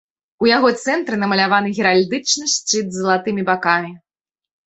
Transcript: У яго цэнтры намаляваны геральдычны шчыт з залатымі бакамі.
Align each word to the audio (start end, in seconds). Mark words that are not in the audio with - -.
У 0.43 0.47
яго 0.49 0.69
цэнтры 0.83 1.15
намаляваны 1.23 1.69
геральдычны 1.83 2.45
шчыт 2.55 2.85
з 2.95 2.97
залатымі 3.01 3.41
бакамі. 3.51 3.91